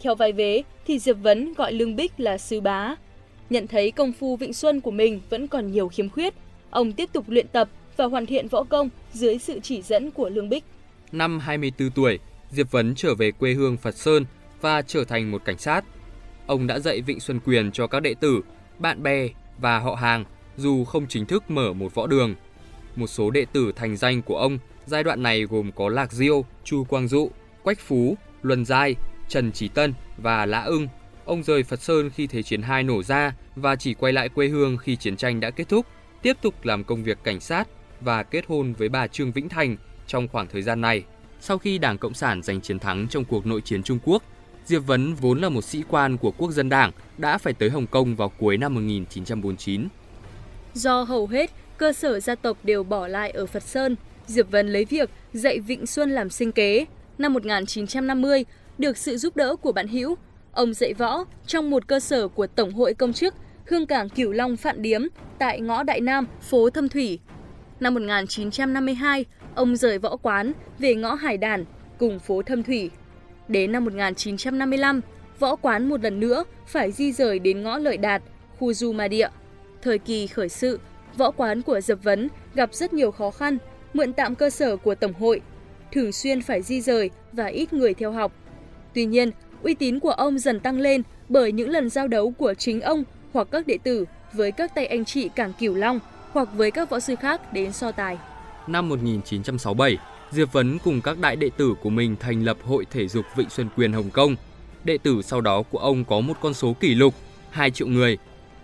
Theo 0.00 0.14
vai 0.14 0.32
vế 0.32 0.62
thì 0.86 0.98
Diệp 0.98 1.16
Vấn 1.22 1.54
gọi 1.54 1.72
Lương 1.72 1.96
Bích 1.96 2.12
là 2.18 2.38
sư 2.38 2.60
bá. 2.60 2.94
Nhận 3.50 3.66
thấy 3.66 3.90
công 3.90 4.12
phu 4.12 4.36
Vịnh 4.36 4.52
Xuân 4.52 4.80
của 4.80 4.90
mình 4.90 5.20
vẫn 5.30 5.48
còn 5.48 5.72
nhiều 5.72 5.88
khiếm 5.88 6.08
khuyết, 6.08 6.34
ông 6.70 6.92
tiếp 6.92 7.10
tục 7.12 7.24
luyện 7.28 7.48
tập 7.48 7.68
và 7.96 8.04
hoàn 8.04 8.26
thiện 8.26 8.48
võ 8.48 8.62
công 8.62 8.88
dưới 9.12 9.38
sự 9.38 9.60
chỉ 9.62 9.82
dẫn 9.82 10.10
của 10.10 10.28
Lương 10.28 10.48
Bích. 10.48 10.64
Năm 11.12 11.38
24 11.38 11.90
tuổi, 11.90 12.18
Diệp 12.50 12.70
Vấn 12.70 12.94
trở 12.94 13.14
về 13.14 13.30
quê 13.30 13.52
hương 13.52 13.76
Phật 13.76 13.96
Sơn 13.96 14.24
và 14.60 14.82
trở 14.82 15.04
thành 15.04 15.30
một 15.30 15.44
cảnh 15.44 15.58
sát. 15.58 15.84
Ông 16.46 16.66
đã 16.66 16.78
dạy 16.78 17.00
Vịnh 17.00 17.20
Xuân 17.20 17.40
Quyền 17.40 17.72
cho 17.72 17.86
các 17.86 18.00
đệ 18.00 18.14
tử, 18.14 18.40
bạn 18.78 19.02
bè 19.02 19.28
và 19.58 19.78
họ 19.78 19.94
hàng 19.94 20.24
dù 20.56 20.84
không 20.84 21.06
chính 21.06 21.26
thức 21.26 21.50
mở 21.50 21.72
một 21.72 21.94
võ 21.94 22.06
đường. 22.06 22.34
Một 22.96 23.06
số 23.06 23.30
đệ 23.30 23.44
tử 23.52 23.72
thành 23.76 23.96
danh 23.96 24.22
của 24.22 24.36
ông 24.36 24.58
giai 24.86 25.04
đoạn 25.04 25.22
này 25.22 25.42
gồm 25.42 25.72
có 25.72 25.88
Lạc 25.88 26.12
Diêu, 26.12 26.44
Chu 26.64 26.84
Quang 26.84 27.08
Dụ, 27.08 27.30
Quách 27.62 27.78
Phú, 27.80 28.16
Luân 28.42 28.64
Giai, 28.64 28.96
Trần 29.28 29.52
Trí 29.52 29.68
Tân 29.68 29.94
và 30.16 30.46
Lã 30.46 30.60
Ưng. 30.62 30.88
Ông 31.24 31.42
rời 31.42 31.62
Phật 31.62 31.82
Sơn 31.82 32.10
khi 32.10 32.26
Thế 32.26 32.42
chiến 32.42 32.62
2 32.62 32.82
nổ 32.82 33.02
ra 33.02 33.34
và 33.56 33.76
chỉ 33.76 33.94
quay 33.94 34.12
lại 34.12 34.28
quê 34.28 34.48
hương 34.48 34.76
khi 34.76 34.96
chiến 34.96 35.16
tranh 35.16 35.40
đã 35.40 35.50
kết 35.50 35.68
thúc, 35.68 35.86
tiếp 36.22 36.36
tục 36.42 36.54
làm 36.64 36.84
công 36.84 37.02
việc 37.02 37.18
cảnh 37.24 37.40
sát 37.40 37.68
và 38.00 38.22
kết 38.22 38.44
hôn 38.48 38.72
với 38.72 38.88
bà 38.88 39.06
Trương 39.06 39.32
Vĩnh 39.32 39.48
Thành 39.48 39.76
trong 40.06 40.28
khoảng 40.28 40.46
thời 40.46 40.62
gian 40.62 40.80
này. 40.80 41.04
Sau 41.40 41.58
khi 41.58 41.78
Đảng 41.78 41.98
Cộng 41.98 42.14
sản 42.14 42.42
giành 42.42 42.60
chiến 42.60 42.78
thắng 42.78 43.08
trong 43.08 43.24
cuộc 43.24 43.46
nội 43.46 43.60
chiến 43.60 43.82
Trung 43.82 43.98
Quốc, 44.04 44.22
Diệp 44.66 44.86
Vấn 44.86 45.14
vốn 45.14 45.40
là 45.40 45.48
một 45.48 45.64
sĩ 45.64 45.82
quan 45.88 46.16
của 46.16 46.30
quốc 46.30 46.50
dân 46.50 46.68
đảng 46.68 46.92
đã 47.18 47.38
phải 47.38 47.52
tới 47.52 47.70
Hồng 47.70 47.86
Kông 47.86 48.16
vào 48.16 48.28
cuối 48.28 48.56
năm 48.56 48.74
1949. 48.74 49.88
Do 50.74 51.02
hầu 51.02 51.26
hết 51.26 51.50
cơ 51.76 51.92
sở 51.92 52.20
gia 52.20 52.34
tộc 52.34 52.56
đều 52.62 52.84
bỏ 52.84 53.06
lại 53.06 53.30
ở 53.30 53.46
Phật 53.46 53.62
Sơn, 53.62 53.96
Diệp 54.26 54.50
Vấn 54.50 54.72
lấy 54.72 54.84
việc 54.84 55.10
dạy 55.32 55.60
Vịnh 55.60 55.86
Xuân 55.86 56.10
làm 56.10 56.30
sinh 56.30 56.52
kế. 56.52 56.86
Năm 57.18 57.32
1950, 57.32 58.44
được 58.78 58.96
sự 58.96 59.16
giúp 59.16 59.36
đỡ 59.36 59.56
của 59.56 59.72
bạn 59.72 59.88
Hữu, 59.88 60.16
ông 60.52 60.74
dạy 60.74 60.94
võ 60.94 61.24
trong 61.46 61.70
một 61.70 61.86
cơ 61.86 62.00
sở 62.00 62.28
của 62.28 62.46
Tổng 62.46 62.72
hội 62.72 62.94
Công 62.94 63.12
chức 63.12 63.34
Hương 63.66 63.86
Cảng 63.86 64.08
Cửu 64.08 64.32
Long 64.32 64.56
Phạn 64.56 64.82
Điếm 64.82 65.02
tại 65.38 65.60
ngõ 65.60 65.82
Đại 65.82 66.00
Nam, 66.00 66.26
phố 66.40 66.70
Thâm 66.70 66.88
Thủy. 66.88 67.18
Năm 67.80 67.94
1952, 67.94 69.24
ông 69.54 69.76
rời 69.76 69.98
võ 69.98 70.16
quán 70.16 70.52
về 70.78 70.94
ngõ 70.94 71.14
Hải 71.14 71.38
Đàn 71.38 71.64
cùng 71.98 72.18
phố 72.18 72.42
Thâm 72.42 72.62
Thủy. 72.62 72.90
Đến 73.48 73.72
năm 73.72 73.84
1955, 73.84 75.00
võ 75.38 75.56
quán 75.56 75.88
một 75.88 76.02
lần 76.02 76.20
nữa 76.20 76.44
phải 76.66 76.92
di 76.92 77.12
rời 77.12 77.38
đến 77.38 77.62
ngõ 77.62 77.78
Lợi 77.78 77.96
Đạt, 77.96 78.22
khu 78.58 78.72
Du 78.72 78.92
Ma 78.92 79.08
Địa. 79.08 79.28
Thời 79.82 79.98
kỳ 79.98 80.26
khởi 80.26 80.48
sự, 80.48 80.80
võ 81.16 81.30
quán 81.30 81.62
của 81.62 81.80
Dập 81.80 81.98
Vấn 82.02 82.28
gặp 82.54 82.74
rất 82.74 82.92
nhiều 82.92 83.10
khó 83.10 83.30
khăn, 83.30 83.58
mượn 83.94 84.12
tạm 84.12 84.34
cơ 84.34 84.50
sở 84.50 84.76
của 84.76 84.94
Tổng 84.94 85.12
hội, 85.12 85.40
thường 85.92 86.12
xuyên 86.12 86.42
phải 86.42 86.62
di 86.62 86.80
rời 86.80 87.10
và 87.32 87.46
ít 87.46 87.72
người 87.72 87.94
theo 87.94 88.12
học. 88.12 88.32
Tuy 88.94 89.04
nhiên, 89.04 89.30
uy 89.62 89.74
tín 89.74 90.00
của 90.00 90.10
ông 90.10 90.38
dần 90.38 90.60
tăng 90.60 90.80
lên 90.80 91.02
bởi 91.28 91.52
những 91.52 91.70
lần 91.70 91.90
giao 91.90 92.08
đấu 92.08 92.30
của 92.30 92.54
chính 92.54 92.80
ông 92.80 93.04
hoặc 93.32 93.48
các 93.50 93.66
đệ 93.66 93.78
tử 93.82 94.04
với 94.32 94.52
các 94.52 94.74
tay 94.74 94.86
anh 94.86 95.04
chị 95.04 95.28
Cảng 95.28 95.52
Cửu 95.60 95.74
Long 95.74 96.00
hoặc 96.32 96.48
với 96.54 96.70
các 96.70 96.90
võ 96.90 97.00
sư 97.00 97.14
khác 97.16 97.52
đến 97.52 97.72
so 97.72 97.92
tài. 97.92 98.18
Năm 98.70 98.88
1967, 98.88 99.96
Diệp 100.30 100.52
Vấn 100.52 100.78
cùng 100.84 101.00
các 101.00 101.18
đại 101.18 101.36
đệ 101.36 101.50
tử 101.56 101.74
của 101.82 101.90
mình 101.90 102.16
thành 102.20 102.44
lập 102.44 102.56
Hội 102.64 102.84
Thể 102.90 103.08
dục 103.08 103.24
Vịnh 103.36 103.50
Xuân 103.50 103.68
Quyền 103.76 103.92
Hồng 103.92 104.10
Kông. 104.10 104.36
Đệ 104.84 104.98
tử 104.98 105.22
sau 105.22 105.40
đó 105.40 105.62
của 105.62 105.78
ông 105.78 106.04
có 106.04 106.20
một 106.20 106.34
con 106.40 106.54
số 106.54 106.72
kỷ 106.80 106.94
lục, 106.94 107.14
2 107.50 107.70
triệu 107.70 107.86
người. 107.86 108.18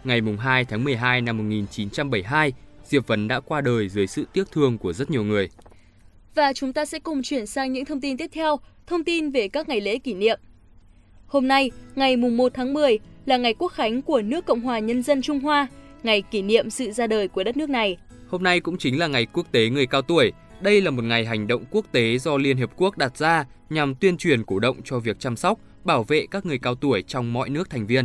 Ngày 0.04 0.20
2 0.38 0.64
tháng 0.64 0.84
12 0.84 1.20
năm 1.20 1.38
1972, 1.38 2.52
Diệp 2.84 3.06
Vấn 3.06 3.28
đã 3.28 3.40
qua 3.40 3.60
đời 3.60 3.88
dưới 3.88 4.06
sự 4.06 4.26
tiếc 4.32 4.50
thương 4.52 4.78
của 4.78 4.92
rất 4.92 5.10
nhiều 5.10 5.24
người. 5.24 5.48
Và 6.34 6.52
chúng 6.52 6.72
ta 6.72 6.84
sẽ 6.84 6.98
cùng 6.98 7.22
chuyển 7.22 7.46
sang 7.46 7.72
những 7.72 7.84
thông 7.84 8.00
tin 8.00 8.16
tiếp 8.16 8.30
theo, 8.32 8.56
thông 8.86 9.04
tin 9.04 9.30
về 9.30 9.48
các 9.48 9.68
ngày 9.68 9.80
lễ 9.80 9.98
kỷ 9.98 10.14
niệm. 10.14 10.40
Hôm 11.26 11.48
nay, 11.48 11.70
ngày 11.94 12.16
mùng 12.16 12.36
1 12.36 12.54
tháng 12.54 12.74
10 12.74 12.98
là 13.26 13.36
ngày 13.36 13.54
quốc 13.54 13.72
khánh 13.72 14.02
của 14.02 14.22
nước 14.22 14.46
Cộng 14.46 14.60
hòa 14.60 14.78
Nhân 14.78 15.02
dân 15.02 15.22
Trung 15.22 15.40
Hoa, 15.40 15.66
ngày 16.02 16.22
kỷ 16.22 16.42
niệm 16.42 16.70
sự 16.70 16.92
ra 16.92 17.06
đời 17.06 17.28
của 17.28 17.44
đất 17.44 17.56
nước 17.56 17.70
này. 17.70 17.96
Hôm 18.28 18.42
nay 18.42 18.60
cũng 18.60 18.78
chính 18.78 18.98
là 18.98 19.06
ngày 19.06 19.26
quốc 19.32 19.52
tế 19.52 19.68
người 19.68 19.86
cao 19.86 20.02
tuổi. 20.02 20.32
Đây 20.60 20.80
là 20.80 20.90
một 20.90 21.04
ngày 21.04 21.24
hành 21.24 21.46
động 21.46 21.64
quốc 21.70 21.84
tế 21.92 22.18
do 22.18 22.36
Liên 22.36 22.56
Hiệp 22.56 22.70
Quốc 22.76 22.98
đặt 22.98 23.16
ra 23.16 23.44
nhằm 23.70 23.94
tuyên 23.94 24.16
truyền 24.16 24.44
cổ 24.44 24.58
động 24.58 24.76
cho 24.84 24.98
việc 24.98 25.20
chăm 25.20 25.36
sóc, 25.36 25.58
bảo 25.84 26.04
vệ 26.04 26.26
các 26.30 26.46
người 26.46 26.58
cao 26.58 26.74
tuổi 26.74 27.02
trong 27.02 27.32
mọi 27.32 27.48
nước 27.48 27.70
thành 27.70 27.86
viên. 27.86 28.04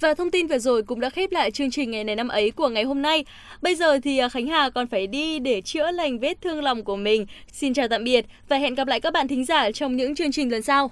Và 0.00 0.14
thông 0.14 0.30
tin 0.30 0.46
vừa 0.46 0.58
rồi 0.58 0.82
cũng 0.82 1.00
đã 1.00 1.10
khép 1.10 1.32
lại 1.32 1.50
chương 1.50 1.70
trình 1.70 1.90
ngày 1.90 2.04
này 2.04 2.16
năm 2.16 2.28
ấy 2.28 2.50
của 2.50 2.68
ngày 2.68 2.84
hôm 2.84 3.02
nay. 3.02 3.24
Bây 3.62 3.74
giờ 3.74 3.98
thì 4.02 4.18
à, 4.18 4.28
Khánh 4.28 4.46
Hà 4.46 4.70
còn 4.70 4.86
phải 4.86 5.06
đi 5.06 5.38
để 5.38 5.60
chữa 5.60 5.90
lành 5.90 6.18
vết 6.18 6.40
thương 6.40 6.62
lòng 6.62 6.84
của 6.84 6.96
mình. 6.96 7.26
Xin 7.52 7.74
chào 7.74 7.88
tạm 7.88 8.04
biệt 8.04 8.26
và 8.48 8.56
hẹn 8.56 8.74
gặp 8.74 8.88
lại 8.88 9.00
các 9.00 9.12
bạn 9.12 9.28
thính 9.28 9.44
giả 9.44 9.72
trong 9.72 9.96
những 9.96 10.14
chương 10.14 10.32
trình 10.32 10.52
lần 10.52 10.62
sau. 10.62 10.88